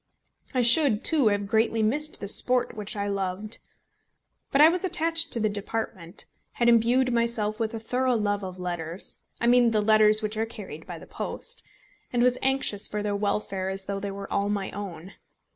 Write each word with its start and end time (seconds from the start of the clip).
I 0.51 0.63
should, 0.63 1.03
too, 1.03 1.27
have 1.27 1.45
greatly 1.45 1.83
missed 1.83 2.19
the 2.19 2.27
sport 2.27 2.75
which 2.75 2.95
I 2.95 3.05
loved. 3.07 3.59
But 4.51 4.59
I 4.59 4.67
was 4.67 4.83
attached 4.83 5.31
to 5.31 5.39
the 5.39 5.47
department, 5.47 6.25
had 6.53 6.67
imbued 6.67 7.13
myself 7.13 7.59
with 7.59 7.75
a 7.75 7.79
thorough 7.79 8.15
love 8.15 8.43
of 8.43 8.57
letters, 8.57 9.21
I 9.39 9.45
mean 9.45 9.69
the 9.69 9.79
letters 9.81 10.23
which 10.23 10.37
are 10.37 10.47
carried 10.47 10.87
by 10.87 10.97
the 10.97 11.05
post, 11.05 11.61
and 12.11 12.23
was 12.23 12.39
anxious 12.41 12.87
for 12.87 13.03
their 13.03 13.15
welfare 13.15 13.69
as 13.69 13.85
though 13.85 13.99
they 13.99 14.09
were 14.09 14.27
all 14.33 14.49
my 14.49 14.71
own. 14.71 15.13